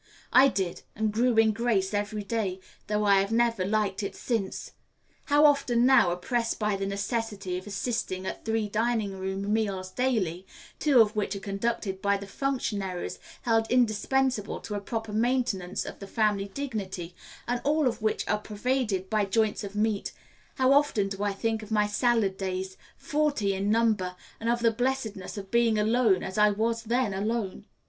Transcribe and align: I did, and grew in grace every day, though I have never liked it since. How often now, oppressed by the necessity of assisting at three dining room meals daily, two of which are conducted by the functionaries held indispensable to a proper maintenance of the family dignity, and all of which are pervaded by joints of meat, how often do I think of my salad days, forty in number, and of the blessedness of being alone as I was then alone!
I 0.33 0.47
did, 0.47 0.81
and 0.95 1.11
grew 1.13 1.35
in 1.37 1.53
grace 1.53 1.93
every 1.93 2.23
day, 2.23 2.59
though 2.87 3.05
I 3.05 3.19
have 3.19 3.31
never 3.31 3.63
liked 3.63 4.01
it 4.01 4.15
since. 4.15 4.71
How 5.25 5.45
often 5.45 5.85
now, 5.85 6.09
oppressed 6.09 6.57
by 6.57 6.75
the 6.75 6.87
necessity 6.87 7.55
of 7.59 7.67
assisting 7.67 8.25
at 8.25 8.43
three 8.43 8.67
dining 8.67 9.19
room 9.19 9.53
meals 9.53 9.91
daily, 9.91 10.47
two 10.79 11.01
of 11.01 11.15
which 11.15 11.35
are 11.35 11.39
conducted 11.39 12.01
by 12.01 12.17
the 12.17 12.25
functionaries 12.25 13.19
held 13.43 13.69
indispensable 13.69 14.59
to 14.61 14.73
a 14.73 14.81
proper 14.81 15.13
maintenance 15.13 15.85
of 15.85 15.99
the 15.99 16.07
family 16.07 16.47
dignity, 16.51 17.13
and 17.47 17.61
all 17.63 17.87
of 17.87 18.01
which 18.01 18.27
are 18.27 18.39
pervaded 18.39 19.07
by 19.07 19.25
joints 19.25 19.63
of 19.63 19.75
meat, 19.75 20.13
how 20.55 20.73
often 20.73 21.09
do 21.09 21.21
I 21.21 21.31
think 21.31 21.61
of 21.61 21.69
my 21.69 21.85
salad 21.85 22.37
days, 22.37 22.75
forty 22.97 23.53
in 23.53 23.69
number, 23.69 24.15
and 24.39 24.49
of 24.49 24.61
the 24.61 24.71
blessedness 24.71 25.37
of 25.37 25.51
being 25.51 25.77
alone 25.77 26.23
as 26.23 26.39
I 26.39 26.49
was 26.49 26.81
then 26.85 27.13
alone! 27.13 27.65